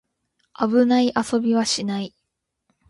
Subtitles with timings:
[0.55, 2.15] 危ない遊びはしない